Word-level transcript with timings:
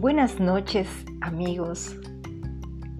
Buenas 0.00 0.40
noches 0.40 0.88
amigos. 1.20 1.94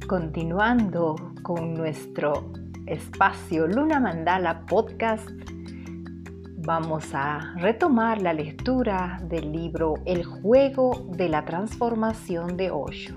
Continuando 0.06 1.16
con 1.42 1.72
nuestro 1.72 2.52
espacio 2.84 3.66
Luna 3.66 3.98
Mandala 3.98 4.66
Podcast, 4.66 5.26
vamos 6.58 7.14
a 7.14 7.54
retomar 7.56 8.20
la 8.20 8.34
lectura 8.34 9.18
del 9.22 9.50
libro 9.50 9.94
El 10.04 10.24
juego 10.24 11.06
de 11.16 11.30
la 11.30 11.46
transformación 11.46 12.58
de 12.58 12.70
Osho. 12.70 13.14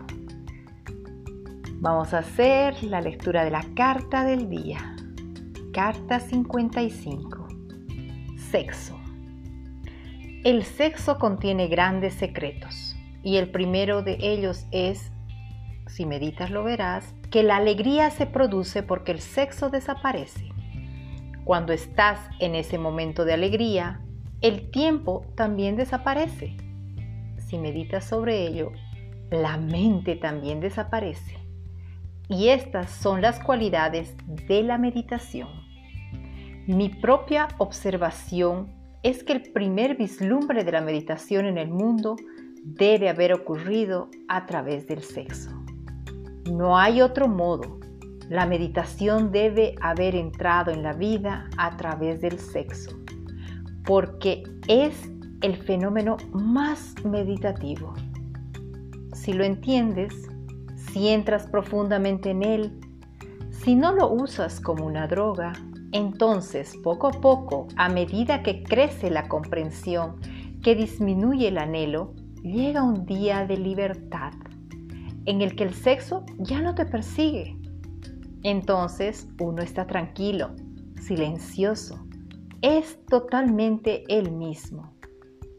Vamos 1.82 2.14
a 2.14 2.20
hacer 2.20 2.82
la 2.86 3.02
lectura 3.02 3.44
de 3.44 3.52
la 3.52 3.66
carta 3.76 4.24
del 4.24 4.50
día. 4.50 4.96
Carta 5.74 6.22
55. 6.22 7.50
Sexo. 8.50 8.98
El 10.46 10.64
sexo 10.64 11.20
contiene 11.20 11.68
grandes 11.68 12.14
secretos 12.14 12.93
y 13.24 13.38
el 13.38 13.50
primero 13.50 14.04
de 14.04 14.18
ellos 14.20 14.68
es, 14.72 15.12
si 15.88 16.06
meditas 16.06 16.52
lo 16.52 16.64
verás, 16.64 17.16
que 17.32 17.42
la 17.42 17.56
alegría 17.56 18.10
se 18.10 18.26
produce 18.26 18.84
porque 18.84 19.12
el 19.12 19.20
sexo 19.20 19.70
desaparece. 19.70 20.50
Cuando 21.46 21.74
estás 21.74 22.20
en 22.40 22.56
ese 22.56 22.78
momento 22.78 23.26
de 23.26 23.34
alegría, 23.34 24.02
el 24.42 24.70
tiempo 24.72 25.26
también 25.36 25.78
desaparece. 25.78 26.58
Si 27.38 27.58
meditas 27.58 28.06
sobre 28.06 28.46
ello, 28.46 28.72
la 29.32 29.58
mente 29.58 30.16
también 30.16 30.60
desaparece. 30.60 31.38
Y 32.30 32.50
estas 32.50 32.92
son 32.92 33.22
las 33.22 33.40
cualidades 33.40 34.16
de 34.26 34.64
la 34.64 34.78
meditación. 34.78 35.50
Mi 36.68 36.90
propia 36.90 37.50
observación 37.58 38.74
es 39.04 39.24
que 39.24 39.34
el 39.34 39.42
primer 39.52 39.98
vislumbre 39.98 40.64
de 40.64 40.72
la 40.72 40.82
meditación 40.82 41.46
en 41.46 41.58
el 41.58 41.70
mundo 41.70 42.16
debe 42.64 43.10
haber 43.10 43.34
ocurrido 43.34 44.10
a 44.28 44.46
través 44.46 44.88
del 44.88 45.04
sexo. 45.04 45.52
No 46.52 46.78
hay 46.78 47.02
otro 47.02 47.28
modo. 47.28 47.80
La 48.30 48.46
meditación 48.46 49.32
debe 49.32 49.76
haber 49.82 50.16
entrado 50.16 50.72
en 50.72 50.82
la 50.82 50.94
vida 50.94 51.50
a 51.58 51.76
través 51.76 52.22
del 52.22 52.40
sexo, 52.40 52.98
porque 53.86 54.44
es 54.68 55.10
el 55.42 55.58
fenómeno 55.58 56.18
más 56.32 56.96
meditativo. 57.04 57.94
Si 59.14 59.34
lo 59.34 59.44
entiendes, 59.44 60.14
si 60.76 61.10
entras 61.10 61.48
profundamente 61.48 62.32
en 62.32 62.44
él, 62.44 62.80
si 63.52 63.76
no 63.76 63.94
lo 63.94 64.10
usas 64.12 64.62
como 64.62 64.86
una 64.86 65.08
droga, 65.08 65.54
entonces 65.92 66.76
poco 66.82 67.08
a 67.08 67.12
poco, 67.12 67.68
a 67.76 67.90
medida 67.90 68.42
que 68.42 68.64
crece 68.64 69.12
la 69.12 69.28
comprensión, 69.28 70.16
que 70.62 70.76
disminuye 70.76 71.50
el 71.50 71.58
anhelo, 71.58 72.14
llega 72.44 72.84
un 72.84 73.06
día 73.06 73.46
de 73.46 73.58
libertad 73.58 74.34
en 75.26 75.42
el 75.42 75.56
que 75.56 75.64
el 75.64 75.74
sexo 75.74 76.26
ya 76.38 76.62
no 76.62 76.76
te 76.76 76.86
persigue. 76.86 77.58
Entonces 78.44 79.28
uno 79.40 79.62
está 79.62 79.88
tranquilo, 79.88 80.52
silencioso, 81.02 82.06
es 82.62 83.00
totalmente 83.06 84.04
él 84.10 84.32
mismo. 84.32 84.94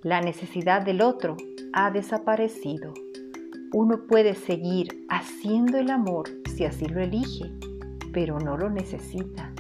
La 0.03 0.21
necesidad 0.21 0.83
del 0.85 1.01
otro 1.01 1.37
ha 1.73 1.91
desaparecido. 1.91 2.93
Uno 3.73 4.07
puede 4.07 4.35
seguir 4.35 5.07
haciendo 5.09 5.79
el 5.79 5.91
amor 5.91 6.29
si 6.55 6.67
así 6.67 6.87
lo 6.87 7.01
elige, 7.01 7.51
pero 8.13 8.39
no 8.39 8.59
lo 8.59 8.69
necesita. 8.69 9.51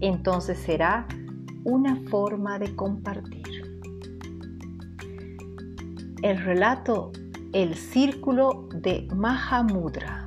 Entonces 0.00 0.58
será 0.58 1.06
una 1.64 1.96
forma 2.10 2.58
de 2.58 2.74
compartir 2.74 3.51
el 6.22 6.40
relato 6.40 7.10
El 7.52 7.74
Círculo 7.74 8.68
de 8.76 9.08
Mahamudra. 9.12 10.24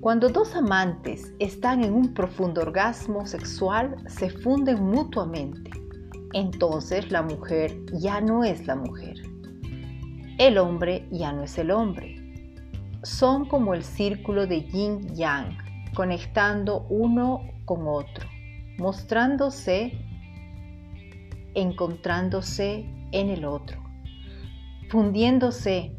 Cuando 0.00 0.30
dos 0.30 0.56
amantes 0.56 1.34
están 1.38 1.84
en 1.84 1.92
un 1.92 2.14
profundo 2.14 2.62
orgasmo 2.62 3.26
sexual, 3.26 3.96
se 4.06 4.30
funden 4.30 4.82
mutuamente. 4.82 5.70
Entonces 6.32 7.10
la 7.10 7.20
mujer 7.20 7.76
ya 8.00 8.22
no 8.22 8.42
es 8.42 8.66
la 8.66 8.76
mujer. 8.76 9.16
El 10.38 10.56
hombre 10.56 11.06
ya 11.10 11.30
no 11.30 11.42
es 11.42 11.58
el 11.58 11.70
hombre. 11.70 12.16
Son 13.02 13.44
como 13.44 13.74
el 13.74 13.84
círculo 13.84 14.46
de 14.46 14.62
yin 14.62 15.14
yang, 15.14 15.58
conectando 15.94 16.86
uno 16.88 17.42
con 17.66 17.86
otro, 17.86 18.26
mostrándose, 18.78 19.92
encontrándose 21.54 22.86
en 23.12 23.28
el 23.28 23.44
otro 23.44 23.87
fundiéndose, 24.88 25.96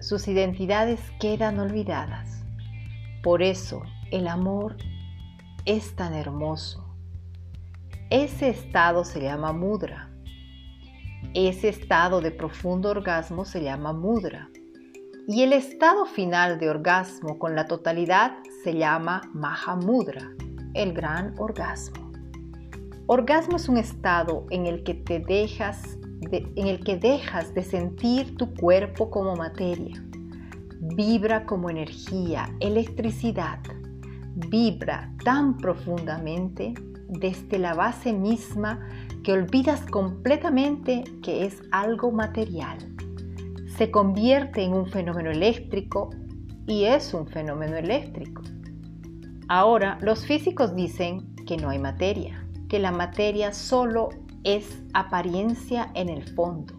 sus 0.00 0.28
identidades 0.28 1.00
quedan 1.20 1.58
olvidadas. 1.58 2.44
Por 3.22 3.42
eso 3.42 3.82
el 4.10 4.28
amor 4.28 4.76
es 5.64 5.94
tan 5.96 6.14
hermoso. 6.14 6.84
Ese 8.10 8.48
estado 8.48 9.04
se 9.04 9.20
llama 9.20 9.52
mudra. 9.52 10.10
Ese 11.34 11.68
estado 11.68 12.20
de 12.20 12.30
profundo 12.30 12.90
orgasmo 12.90 13.44
se 13.44 13.62
llama 13.62 13.92
mudra. 13.92 14.50
Y 15.26 15.42
el 15.42 15.52
estado 15.52 16.04
final 16.04 16.58
de 16.58 16.68
orgasmo 16.68 17.38
con 17.38 17.54
la 17.54 17.66
totalidad 17.66 18.36
se 18.62 18.76
llama 18.76 19.22
Mahamudra, 19.32 20.30
el 20.74 20.92
gran 20.92 21.34
orgasmo. 21.38 22.12
Orgasmo 23.06 23.56
es 23.56 23.68
un 23.68 23.78
estado 23.78 24.46
en 24.50 24.66
el 24.66 24.82
que 24.84 24.94
te 24.94 25.18
dejas 25.18 25.98
en 26.32 26.66
el 26.66 26.82
que 26.84 26.96
dejas 26.96 27.54
de 27.54 27.62
sentir 27.62 28.36
tu 28.36 28.54
cuerpo 28.54 29.10
como 29.10 29.36
materia. 29.36 30.02
Vibra 30.80 31.46
como 31.46 31.70
energía, 31.70 32.54
electricidad. 32.60 33.60
Vibra 34.34 35.12
tan 35.24 35.56
profundamente 35.56 36.74
desde 37.08 37.58
la 37.58 37.74
base 37.74 38.12
misma 38.12 38.80
que 39.22 39.32
olvidas 39.32 39.80
completamente 39.82 41.04
que 41.22 41.46
es 41.46 41.62
algo 41.70 42.10
material. 42.10 42.78
Se 43.76 43.90
convierte 43.90 44.62
en 44.62 44.74
un 44.74 44.86
fenómeno 44.86 45.30
eléctrico 45.30 46.10
y 46.66 46.84
es 46.84 47.14
un 47.14 47.26
fenómeno 47.26 47.76
eléctrico. 47.76 48.42
Ahora, 49.48 49.98
los 50.00 50.26
físicos 50.26 50.74
dicen 50.74 51.34
que 51.46 51.56
no 51.56 51.70
hay 51.70 51.78
materia, 51.78 52.46
que 52.68 52.78
la 52.78 52.92
materia 52.92 53.52
solo 53.52 54.08
es 54.44 54.82
apariencia 54.92 55.90
en 55.94 56.08
el 56.08 56.22
fondo. 56.34 56.74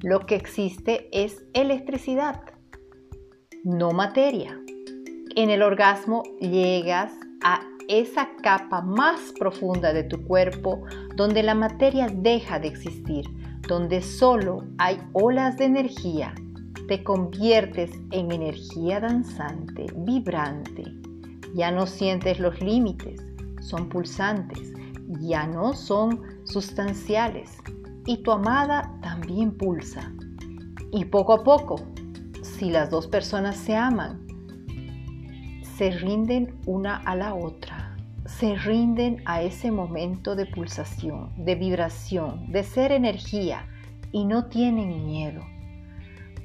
Lo 0.00 0.26
que 0.26 0.34
existe 0.34 1.08
es 1.12 1.44
electricidad, 1.52 2.42
no 3.62 3.92
materia. 3.92 4.58
En 5.36 5.50
el 5.50 5.62
orgasmo 5.62 6.22
llegas 6.40 7.12
a 7.42 7.60
esa 7.88 8.28
capa 8.42 8.80
más 8.80 9.32
profunda 9.38 9.92
de 9.92 10.04
tu 10.04 10.22
cuerpo 10.24 10.82
donde 11.16 11.42
la 11.42 11.54
materia 11.54 12.08
deja 12.08 12.58
de 12.58 12.68
existir, 12.68 13.24
donde 13.68 14.02
solo 14.02 14.64
hay 14.78 14.98
olas 15.12 15.58
de 15.58 15.66
energía. 15.66 16.34
Te 16.88 17.02
conviertes 17.02 17.90
en 18.10 18.32
energía 18.32 19.00
danzante, 19.00 19.86
vibrante. 19.96 20.84
Ya 21.54 21.70
no 21.70 21.86
sientes 21.86 22.40
los 22.40 22.60
límites, 22.60 23.22
son 23.60 23.88
pulsantes 23.88 24.74
ya 25.08 25.46
no 25.46 25.74
son 25.74 26.20
sustanciales 26.44 27.58
y 28.06 28.18
tu 28.18 28.32
amada 28.32 28.92
también 29.02 29.56
pulsa. 29.56 30.12
Y 30.92 31.06
poco 31.06 31.32
a 31.32 31.44
poco, 31.44 31.76
si 32.42 32.70
las 32.70 32.90
dos 32.90 33.06
personas 33.06 33.56
se 33.56 33.74
aman, 33.74 34.24
se 35.76 35.90
rinden 35.90 36.54
una 36.66 36.96
a 36.96 37.16
la 37.16 37.34
otra, 37.34 37.96
se 38.26 38.54
rinden 38.54 39.22
a 39.24 39.42
ese 39.42 39.70
momento 39.70 40.36
de 40.36 40.46
pulsación, 40.46 41.32
de 41.36 41.56
vibración, 41.56 42.52
de 42.52 42.62
ser 42.62 42.92
energía 42.92 43.66
y 44.12 44.24
no 44.24 44.46
tienen 44.46 45.04
miedo. 45.04 45.42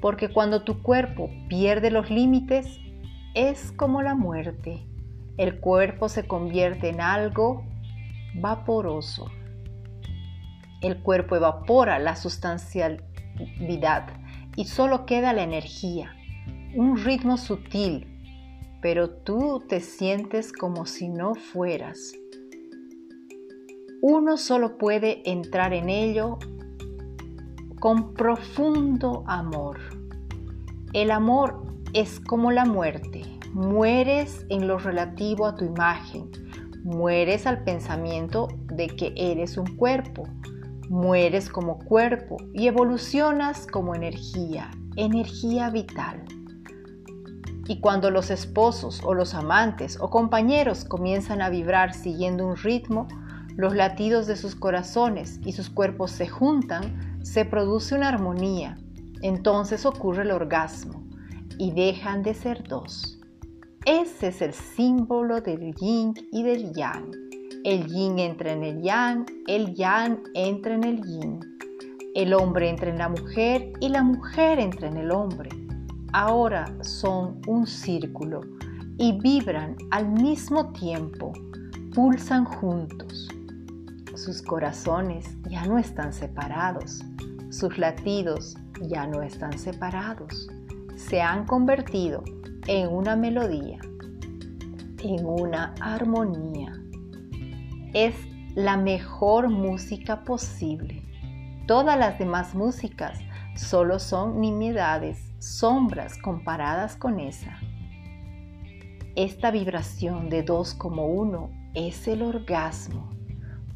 Porque 0.01 0.29
cuando 0.29 0.63
tu 0.63 0.81
cuerpo 0.81 1.29
pierde 1.47 1.91
los 1.91 2.09
límites, 2.09 2.79
es 3.35 3.71
como 3.73 4.01
la 4.01 4.15
muerte. 4.15 4.85
El 5.37 5.59
cuerpo 5.59 6.09
se 6.09 6.25
convierte 6.25 6.89
en 6.89 7.01
algo 7.01 7.63
vaporoso. 8.35 9.29
El 10.81 11.01
cuerpo 11.01 11.35
evapora 11.35 11.99
la 11.99 12.15
sustancialidad 12.15 14.07
y 14.55 14.65
solo 14.65 15.05
queda 15.05 15.33
la 15.33 15.43
energía, 15.43 16.15
un 16.75 16.97
ritmo 16.97 17.37
sutil, 17.37 18.07
pero 18.81 19.09
tú 19.09 19.63
te 19.67 19.81
sientes 19.81 20.53
como 20.53 20.85
si 20.85 21.09
no 21.09 21.35
fueras. 21.35 22.13
Uno 24.01 24.37
solo 24.37 24.77
puede 24.77 25.29
entrar 25.29 25.73
en 25.73 25.89
ello 25.89 26.39
con 27.79 28.13
profundo 28.13 29.23
amor. 29.27 29.79
El 30.93 31.11
amor 31.11 31.65
es 31.93 32.19
como 32.19 32.51
la 32.51 32.65
muerte. 32.65 33.23
Mueres 33.53 34.45
en 34.49 34.67
lo 34.67 34.77
relativo 34.77 35.45
a 35.45 35.55
tu 35.55 35.65
imagen, 35.65 36.29
Mueres 36.89 37.45
al 37.45 37.63
pensamiento 37.63 38.47
de 38.65 38.87
que 38.87 39.13
eres 39.15 39.57
un 39.57 39.75
cuerpo. 39.75 40.27
Mueres 40.89 41.47
como 41.47 41.77
cuerpo 41.77 42.37
y 42.51 42.65
evolucionas 42.65 43.67
como 43.67 43.93
energía, 43.93 44.71
energía 44.95 45.69
vital. 45.69 46.25
Y 47.67 47.79
cuando 47.79 48.09
los 48.09 48.31
esposos 48.31 49.03
o 49.03 49.13
los 49.13 49.35
amantes 49.35 49.99
o 50.01 50.09
compañeros 50.09 50.83
comienzan 50.83 51.43
a 51.43 51.51
vibrar 51.51 51.93
siguiendo 51.93 52.47
un 52.47 52.57
ritmo, 52.57 53.07
los 53.55 53.75
latidos 53.75 54.25
de 54.25 54.35
sus 54.35 54.55
corazones 54.55 55.39
y 55.45 55.51
sus 55.51 55.69
cuerpos 55.69 56.09
se 56.09 56.27
juntan, 56.27 57.19
se 57.21 57.45
produce 57.45 57.93
una 57.93 58.07
armonía. 58.07 58.79
Entonces 59.21 59.85
ocurre 59.85 60.23
el 60.23 60.31
orgasmo 60.31 61.03
y 61.59 61.71
dejan 61.71 62.23
de 62.23 62.33
ser 62.33 62.63
dos. 62.67 63.18
Ese 63.85 64.27
es 64.27 64.41
el 64.41 64.53
símbolo 64.53 65.39
del 65.39 65.73
yin 65.75 66.13
y 66.31 66.43
del 66.43 66.73
yang. 66.73 67.11
El 67.63 67.87
yin 67.87 68.19
entra 68.19 68.51
en 68.51 68.63
el 68.63 68.81
yang, 68.81 69.25
el 69.47 69.73
yang 69.73 70.19
entra 70.33 70.73
en 70.73 70.83
el 70.83 71.01
yin. 71.01 71.39
El 72.13 72.33
hombre 72.33 72.69
entra 72.69 72.89
en 72.89 72.97
la 72.97 73.07
mujer 73.07 73.71
y 73.79 73.87
la 73.87 74.03
mujer 74.03 74.59
entra 74.59 74.89
en 74.89 74.97
el 74.97 75.11
hombre. 75.11 75.49
Ahora 76.11 76.65
son 76.81 77.39
un 77.47 77.65
círculo 77.65 78.41
y 78.97 79.17
vibran 79.17 79.77
al 79.91 80.09
mismo 80.09 80.73
tiempo, 80.73 81.31
pulsan 81.95 82.43
juntos. 82.43 83.29
Sus 84.15 84.41
corazones 84.41 85.25
ya 85.49 85.65
no 85.65 85.77
están 85.77 86.11
separados, 86.11 87.01
sus 87.49 87.77
latidos 87.77 88.57
ya 88.81 89.07
no 89.07 89.21
están 89.21 89.57
separados, 89.57 90.49
se 90.95 91.21
han 91.21 91.45
convertido 91.45 92.23
en 92.69 92.87
una 92.87 93.15
melodía, 93.15 93.79
en 95.01 95.25
una 95.25 95.73
armonía. 95.81 96.71
Es 97.95 98.13
la 98.53 98.77
mejor 98.77 99.49
música 99.49 100.23
posible. 100.23 101.01
Todas 101.65 101.97
las 101.97 102.19
demás 102.19 102.53
músicas 102.53 103.17
solo 103.55 103.97
son 103.97 104.39
nimiedades, 104.39 105.33
sombras 105.39 106.15
comparadas 106.19 106.95
con 106.95 107.19
esa. 107.19 107.57
Esta 109.15 109.49
vibración 109.49 110.29
de 110.29 110.43
dos 110.43 110.75
como 110.75 111.07
uno 111.07 111.49
es 111.73 112.07
el 112.07 112.21
orgasmo 112.21 113.09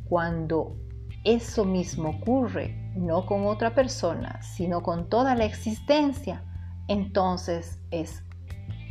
cuando 0.08 0.76
eso 1.24 1.66
mismo 1.66 2.10
ocurre, 2.10 2.94
no 2.96 3.26
con 3.26 3.48
otra 3.48 3.74
persona, 3.74 4.40
sino 4.44 4.84
con 4.84 5.10
toda 5.10 5.34
la 5.34 5.46
existencia, 5.46 6.44
entonces 6.88 7.80
es 7.90 8.24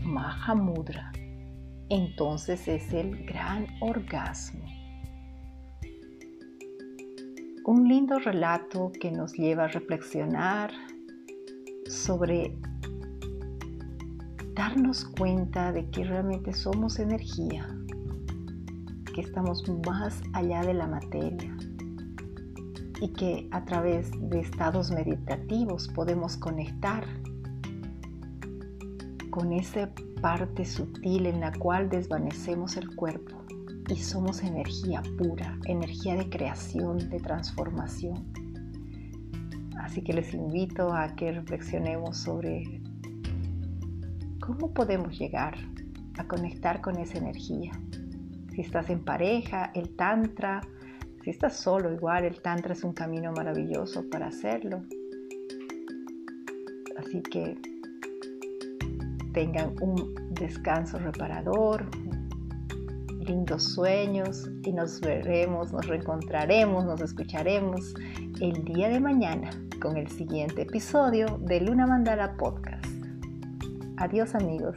Mahamudra. 0.04 1.12
Entonces 1.88 2.66
es 2.68 2.92
el 2.92 3.24
gran 3.24 3.66
orgasmo. 3.80 4.64
Un 7.64 7.88
lindo 7.88 8.18
relato 8.18 8.90
que 9.00 9.12
nos 9.12 9.32
lleva 9.34 9.64
a 9.64 9.68
reflexionar 9.68 10.72
sobre 11.86 12.56
darnos 14.54 15.04
cuenta 15.04 15.72
de 15.72 15.88
que 15.90 16.04
realmente 16.04 16.52
somos 16.52 16.98
energía 16.98 17.68
que 19.12 19.20
estamos 19.20 19.62
más 19.86 20.22
allá 20.32 20.62
de 20.62 20.74
la 20.74 20.86
materia 20.86 21.54
y 23.00 23.08
que 23.12 23.48
a 23.50 23.64
través 23.64 24.10
de 24.30 24.40
estados 24.40 24.90
meditativos 24.90 25.88
podemos 25.88 26.36
conectar 26.36 27.04
con 29.32 29.52
esa 29.52 29.90
parte 30.20 30.64
sutil 30.64 31.26
en 31.26 31.40
la 31.40 31.50
cual 31.50 31.88
desvanecemos 31.88 32.76
el 32.76 32.94
cuerpo 32.94 33.42
y 33.88 33.96
somos 33.96 34.44
energía 34.44 35.02
pura, 35.18 35.58
energía 35.64 36.14
de 36.14 36.30
creación, 36.30 37.10
de 37.10 37.18
transformación. 37.18 38.24
Así 39.80 40.02
que 40.02 40.12
les 40.12 40.32
invito 40.34 40.92
a 40.92 41.16
que 41.16 41.32
reflexionemos 41.32 42.18
sobre 42.18 42.80
cómo 44.38 44.72
podemos 44.72 45.18
llegar 45.18 45.56
a 46.18 46.28
conectar 46.28 46.80
con 46.80 46.98
esa 46.98 47.18
energía 47.18 47.72
si 48.54 48.60
estás 48.60 48.90
en 48.90 49.02
pareja, 49.02 49.70
el 49.74 49.96
tantra, 49.96 50.60
si 51.24 51.30
estás 51.30 51.56
solo 51.56 51.90
igual, 51.90 52.24
el 52.24 52.42
tantra 52.42 52.74
es 52.74 52.84
un 52.84 52.92
camino 52.92 53.32
maravilloso 53.32 54.04
para 54.10 54.26
hacerlo. 54.26 54.82
Así 56.98 57.22
que 57.22 57.71
tengan 59.32 59.74
un 59.80 60.14
descanso 60.30 60.98
reparador, 60.98 61.86
lindos 63.20 63.64
sueños 63.74 64.50
y 64.64 64.72
nos 64.72 65.00
veremos, 65.00 65.72
nos 65.72 65.86
reencontraremos, 65.86 66.84
nos 66.84 67.00
escucharemos 67.00 67.94
el 68.40 68.64
día 68.64 68.88
de 68.88 69.00
mañana 69.00 69.50
con 69.80 69.96
el 69.96 70.08
siguiente 70.08 70.62
episodio 70.62 71.38
de 71.42 71.60
Luna 71.60 71.86
Mandala 71.86 72.36
Podcast. 72.36 72.84
Adiós 73.96 74.34
amigos. 74.34 74.76